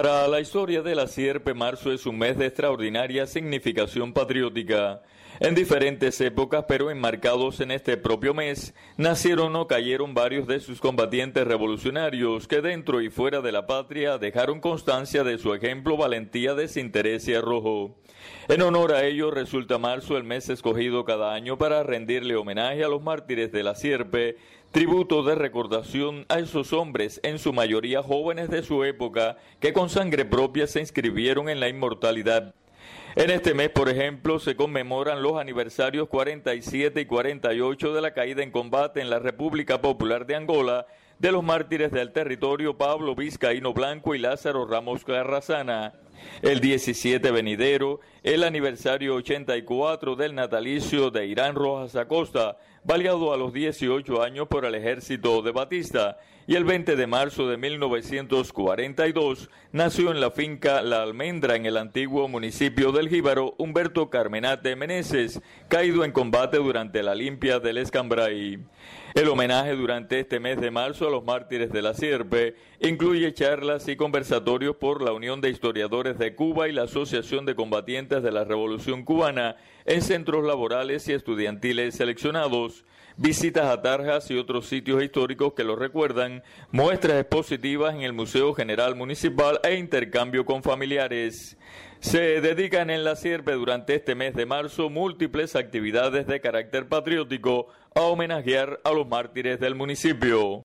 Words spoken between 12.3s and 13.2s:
que dentro y